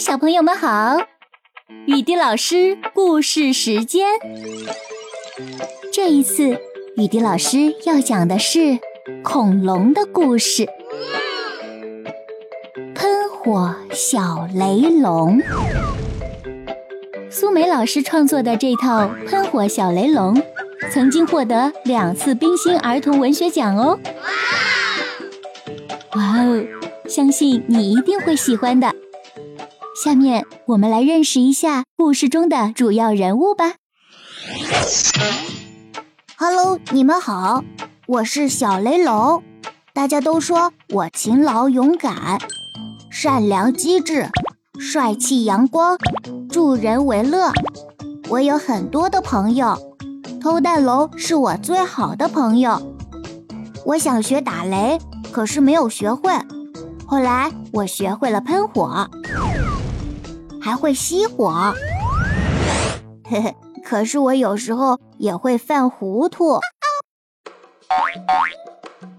[0.00, 0.98] 小朋友们好！
[1.86, 4.06] 雨滴老师故事时间，
[5.90, 6.60] 这一次
[6.96, 8.78] 雨滴老师要讲的是
[9.24, 10.66] 恐龙的故事。
[12.94, 15.40] 喷火小雷龙，
[17.30, 20.34] 苏梅老师创作的这套《喷火小雷龙》
[20.92, 23.98] 曾经获得两次冰心儿童文学奖哦！
[26.14, 26.64] 哇哦，
[27.08, 28.94] 相信你一定会喜欢的。
[30.06, 33.72] 下面我们来认识一下故事中的主要人物吧。
[36.36, 37.64] Hello，你们好，
[38.06, 39.42] 我是小雷龙。
[39.92, 42.38] 大家都说我勤劳勇敢、
[43.10, 44.28] 善良机智、
[44.78, 45.98] 帅气阳光、
[46.48, 47.50] 助人为乐。
[48.28, 49.76] 我有很多的朋友，
[50.40, 52.94] 偷蛋龙是我最好的朋友。
[53.84, 55.00] 我想学打雷，
[55.32, 56.30] 可是没有学会。
[57.08, 59.10] 后来我学会了喷火。
[60.66, 61.72] 还会熄火，
[63.30, 63.54] 嘿嘿。
[63.84, 66.58] 可是我有时候也会犯糊涂。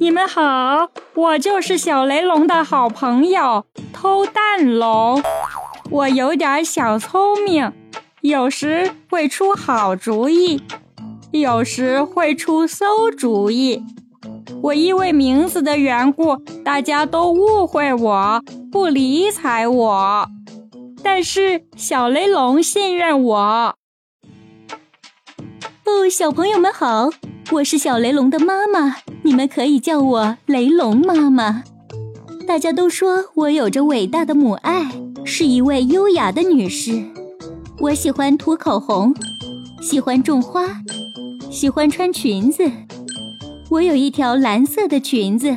[0.00, 5.22] 你们好，我就是小雷龙的好朋友偷蛋龙。
[5.90, 7.72] 我有点小聪明，
[8.20, 10.60] 有时会出好主意，
[11.30, 13.80] 有时会出馊主意。
[14.60, 18.42] 我因为名字的缘故，大家都误会我，
[18.72, 20.28] 不理睬我。
[21.02, 23.74] 但是小雷龙信任我。
[25.84, 27.10] 哦，小朋友们好，
[27.52, 31.64] 我是小雷龙的妈妈，你们可以叫我雷龙妈妈。
[32.46, 34.90] 大家都说我有着伟大的母爱，
[35.24, 37.02] 是一位优雅的女士。
[37.80, 39.14] 我喜欢涂口红，
[39.80, 40.82] 喜欢种花，
[41.50, 42.70] 喜欢穿裙子。
[43.70, 45.56] 我有一条蓝色的裙子。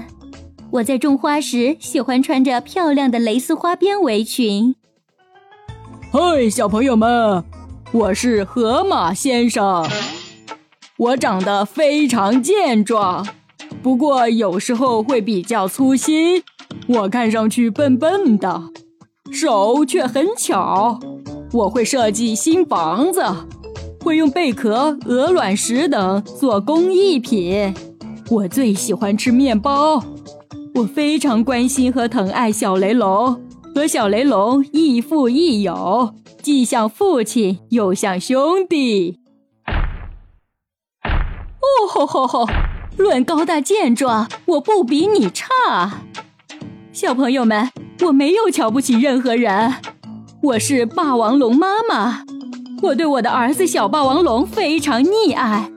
[0.71, 4.75] 我在种花时喜欢穿着漂亮的蕾丝花边围裙。
[6.13, 7.41] 嗨，小朋友们，
[7.93, 9.87] 我是河马先生。
[10.97, 13.25] 我长得非常健壮，
[13.81, 16.43] 不过有时候会比较粗心。
[16.87, 18.61] 我看上去笨笨的，
[19.31, 20.99] 手却很巧。
[21.53, 23.23] 我会设计新房子，
[24.03, 27.73] 会用贝壳、鹅卵石等做工艺品。
[28.29, 30.03] 我最喜欢吃面包。
[30.75, 33.41] 我非常关心和疼爱小雷龙。
[33.73, 39.19] 和小雷龙亦父亦友，既像父亲又像兄弟。
[41.03, 42.45] 哦吼吼吼！
[42.97, 46.03] 论高大健壮，我不比你差。
[46.91, 47.69] 小朋友们，
[48.01, 49.73] 我没有瞧不起任何人。
[50.43, 52.23] 我是霸王龙妈妈，
[52.81, 55.71] 我对我的儿子小霸王龙非常溺爱。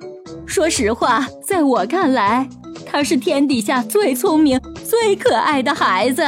[0.45, 2.49] 说实话，在我看来，
[2.85, 6.25] 他是天底下最聪明、最可爱的孩子。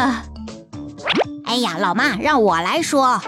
[1.47, 3.23] 哎呀，老妈，让我来说。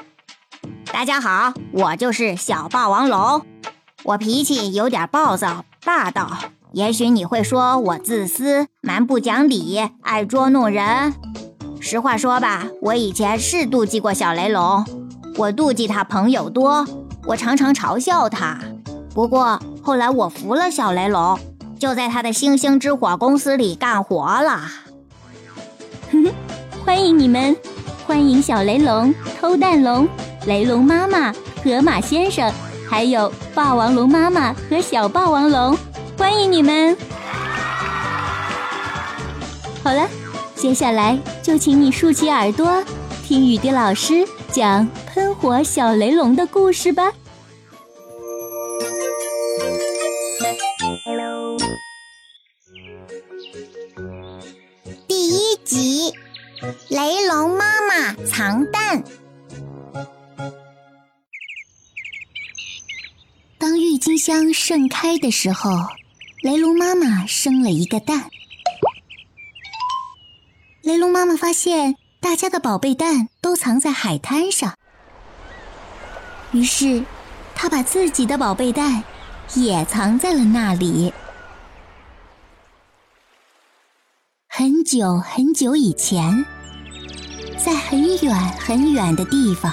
[0.93, 3.47] 大家好，我就是小霸王龙。
[4.03, 6.29] 我脾气有点暴躁霸道，
[6.73, 11.15] 也许你会说我自私、蛮不讲理、爱捉弄人。
[11.81, 14.85] 实话说吧，我以前是妒忌过小雷龙。
[15.37, 16.85] 我妒忌他朋友多，
[17.25, 18.59] 我常常嘲笑他。
[19.15, 21.39] 不过后来我服了小雷龙，
[21.79, 24.62] 就在他的星星之火公司里干活了。
[26.11, 26.33] 哼哼，
[26.85, 27.56] 欢迎你们。
[28.09, 30.09] 欢迎小雷龙、偷蛋龙、
[30.47, 31.31] 雷龙妈妈、
[31.63, 32.51] 河马先生，
[32.89, 35.77] 还有霸王龙妈妈和小霸王龙，
[36.17, 36.97] 欢迎你们！
[39.85, 40.09] 好了，
[40.55, 42.83] 接下来就请你竖起耳朵，
[43.27, 47.13] 听雨滴老师讲喷火小雷龙的故事吧。
[57.09, 59.03] 雷龙妈妈藏蛋。
[63.57, 65.71] 当郁金香盛开的时候，
[66.43, 68.29] 雷龙妈妈生了一个蛋。
[70.83, 74.77] 雷龙妈妈发现大家的宝贝蛋都藏在海滩上，
[76.53, 77.03] 于是
[77.55, 79.03] 她把自己的宝贝蛋
[79.55, 81.11] 也藏在了那里。
[84.47, 86.44] 很久很久以前，
[87.58, 89.72] 在很远很远的地方，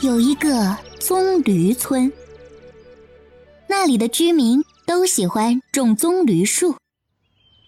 [0.00, 2.10] 有一个棕榈村。
[3.66, 6.76] 那里的居民都喜欢种棕榈树，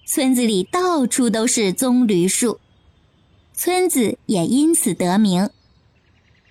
[0.07, 2.61] 村子里到处都是棕榈树，
[3.53, 5.51] 村子也因此得名。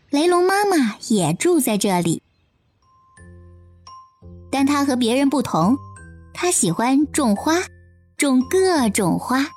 [0.10, 2.22] 雷龙妈妈也住在这里，
[4.52, 5.78] 但她和别人不同，
[6.34, 7.62] 她喜欢种花。
[8.18, 9.48] 种各种花，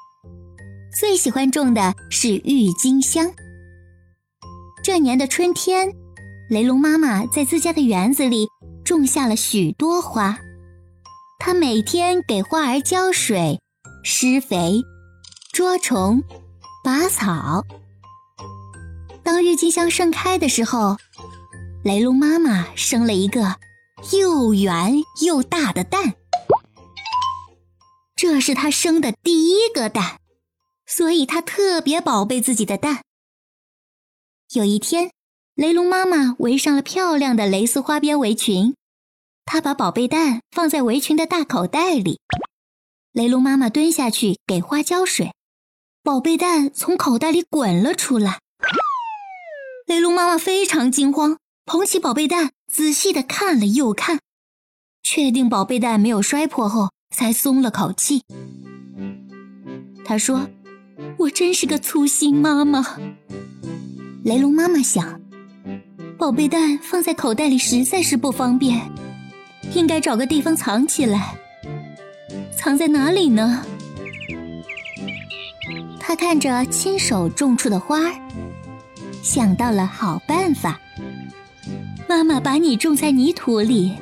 [0.94, 3.32] 最喜欢种的是郁金香。
[4.84, 5.90] 这年的春天，
[6.50, 8.46] 雷龙妈妈在自家的园子里
[8.84, 10.38] 种下了许多花。
[11.38, 13.58] 她每天给花儿浇水、
[14.04, 14.82] 施肥、
[15.52, 16.22] 捉虫、
[16.84, 17.64] 拔草。
[19.22, 20.98] 当郁金香盛开的时候，
[21.82, 23.56] 雷龙妈妈生了一个
[24.12, 24.92] 又圆
[25.24, 26.14] 又大的蛋。
[28.14, 30.18] 这是她生的第一个蛋，
[30.94, 33.02] 所以她特别宝贝自己的蛋。
[34.52, 35.10] 有一天，
[35.54, 38.74] 雷龙妈妈围上了漂亮的蕾丝花边围裙，
[39.46, 42.20] 她把宝贝蛋放在围裙的大口袋里。
[43.12, 45.32] 雷龙妈妈蹲下去给花浇水，
[46.02, 48.40] 宝贝蛋从口袋里滚了出来。
[49.86, 54.20] 雷龙妈妈非常惊慌，捧起宝贝蛋，仔细的看了又看，
[55.02, 56.90] 确定宝贝蛋没有摔破后。
[57.14, 58.22] 才松了口气。
[60.02, 60.48] 他说
[61.18, 62.84] ：“我真是个粗心妈妈。”
[64.24, 65.20] 雷龙妈妈想，
[66.16, 68.80] 宝贝蛋放在口袋里实在是不方便，
[69.74, 71.34] 应该找个地方藏起来。
[72.56, 73.64] 藏在哪里呢？
[75.98, 78.14] 他看着亲手种出的花儿，
[79.22, 80.78] 想到了好办法。
[82.08, 83.92] 妈妈把你种在泥土里，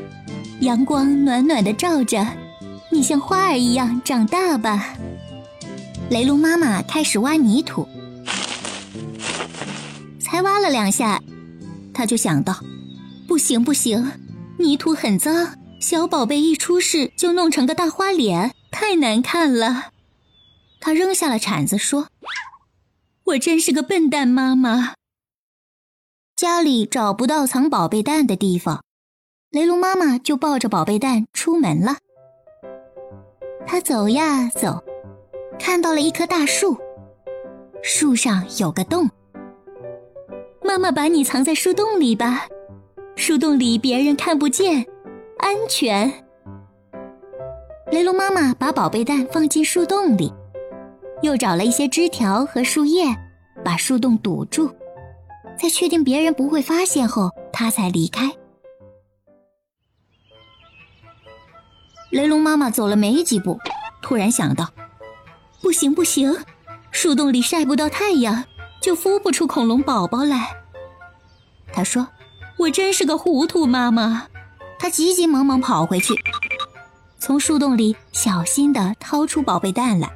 [0.60, 2.26] 阳光暖暖的照着。
[2.90, 4.94] 你像花儿一样长大吧。
[6.10, 7.86] 雷龙妈妈开始挖泥土，
[10.20, 11.22] 才挖了两下，
[11.94, 12.52] 她就想到：
[13.28, 14.10] 不行不行，
[14.58, 19.92] 泥土很脏，小宝贝一出世就弄成个大花脸，太难看了。
[20.80, 22.08] 她扔下了铲子，说
[23.22, 24.94] ：“我真是个笨蛋妈妈。”
[26.34, 28.82] 家里找不到藏宝贝蛋的地方，
[29.50, 31.98] 雷龙妈妈就抱着宝贝蛋出门了。
[33.64, 34.82] 他走呀走，
[35.60, 36.74] 看到了一棵大树，
[37.82, 39.08] 树上有个洞。
[40.64, 42.46] 妈妈把你藏在树洞里吧，
[43.14, 44.84] 树洞里别人看不见，
[45.38, 46.10] 安全。
[47.92, 50.32] 雷龙妈妈把宝贝蛋放进树洞里，
[51.20, 53.04] 又找了一些枝条和树叶，
[53.62, 54.70] 把树洞堵住，
[55.58, 58.32] 在确定别人不会发现后，她才离开。
[62.10, 63.58] 雷龙妈妈走了没几步，
[64.00, 64.66] 突然想到
[65.60, 66.36] ：“不行不行，
[66.90, 68.44] 树洞里晒不到太阳，
[68.80, 70.56] 就孵不出恐龙宝宝来。”
[71.72, 72.08] 他说
[72.58, 74.26] ：“我真是个糊涂妈妈。”
[74.78, 76.14] 他急急忙忙跑回去，
[77.18, 80.10] 从树洞里小心地掏出宝贝蛋来。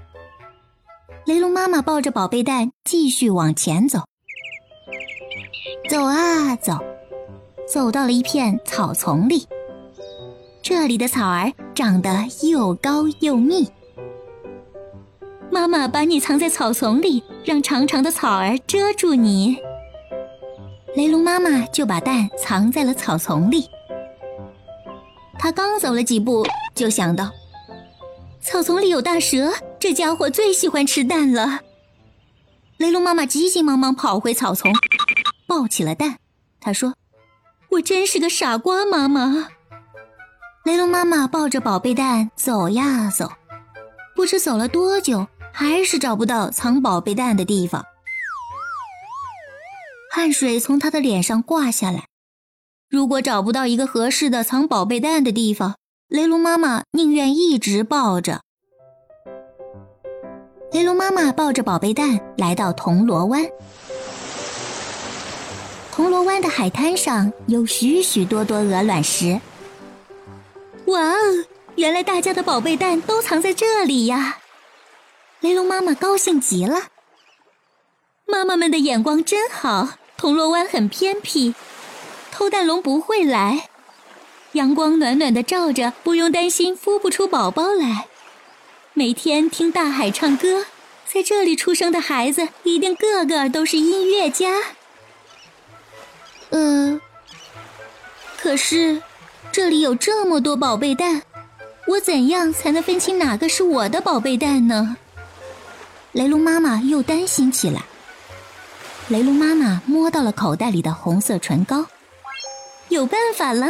[1.26, 4.00] 雷龙妈妈抱着宝贝蛋继续往前走，
[5.91, 6.79] 走啊走，
[7.69, 9.46] 走到了一片草丛里。
[10.62, 13.70] 这里的草儿长得又高又密。
[15.55, 19.56] 妈妈把你藏在草丛里，让长长的草儿遮住你。
[20.97, 23.71] 雷龙妈妈就把蛋藏在了草丛里。
[25.39, 27.31] 他刚走了几步，就想到
[28.41, 31.61] 草丛里有大蛇，这家伙最喜欢吃蛋了。
[32.79, 34.73] 雷龙妈妈急急忙忙跑回草丛，
[35.47, 36.17] 抱起了蛋。
[36.61, 36.95] 她说
[37.71, 39.51] ：“我真是个傻瓜妈妈。”
[40.67, 43.31] 雷龙妈妈抱着宝贝蛋走呀走，
[44.17, 47.85] 不知走了多久，还是找不到藏宝贝蛋的地方。
[50.11, 52.06] 汗水从他的脸上挂下来。
[52.91, 55.77] 如果找不到一个合适的藏宝贝蛋的地方，
[56.08, 58.41] 雷龙妈妈宁愿一直抱着。
[60.73, 63.46] 雷龙妈妈抱着宝贝蛋来到铜锣湾。
[65.93, 69.41] 铜锣湾的海滩上有许许多多鹅卵石。
[70.87, 71.44] 哇哦！
[71.77, 74.39] 原来大家的宝贝蛋都藏在这里呀！
[75.44, 76.84] 雷龙妈妈高兴极了。
[78.24, 79.98] 妈妈们的眼光真好。
[80.17, 81.55] 铜锣湾很偏僻，
[82.32, 83.69] 偷蛋龙不会来。
[84.53, 88.06] 阳光暖暖的照着，不用担心孵不出宝宝来。
[88.94, 90.65] 每天听大海唱歌，
[91.05, 94.63] 在这里出生的孩子一定个个都是音乐家。
[96.48, 96.98] 呃，
[98.39, 99.03] 可是。
[99.53, 101.22] 这里有这么多宝贝蛋，
[101.86, 104.96] 我怎样才能分清哪个是我的宝贝蛋呢？
[106.15, 107.83] 雷龙妈妈又担心起来。
[109.09, 111.85] 雷龙妈妈摸到了口袋里的红色唇膏，
[112.89, 113.67] 有办法了！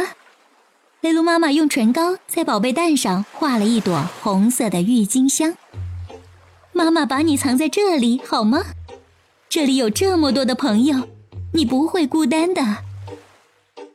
[1.01, 5.57] 雷龙妈妈用唇膏在宝贝蛋上画了一朵红色的郁金香。
[6.71, 8.63] 妈妈把你藏在这里好吗？
[9.49, 11.07] 这里有这么多的朋友，
[11.51, 12.61] 你不会孤单的。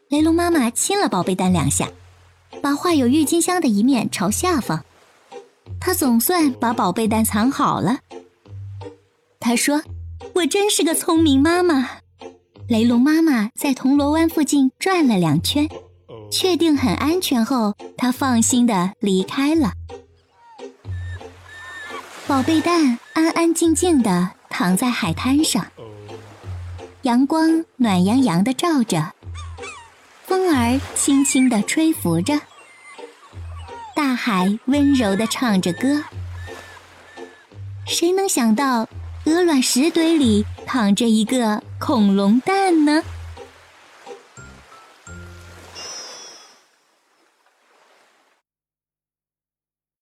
[0.08, 1.88] 雷龙妈妈亲了宝贝蛋两下，
[2.60, 4.84] 把画有郁金香的一面朝下放。
[5.80, 8.00] 她总算把宝贝蛋藏好了。
[9.40, 9.82] 她说
[10.36, 11.88] ：“我真是个聪明妈妈。”
[12.68, 15.68] 雷龙妈妈在铜锣湾附近转了两圈，
[16.30, 19.72] 确定很安全后，她放心的离开了。
[22.28, 25.66] 宝贝蛋安安静静的躺在海滩上，
[27.02, 29.12] 阳光暖洋洋的照着，
[30.26, 32.38] 风儿轻轻的吹拂着，
[33.96, 36.04] 大海温柔的唱着歌。
[37.86, 38.88] 谁能想到，
[39.24, 43.02] 鹅卵石堆里躺着一个恐龙蛋呢？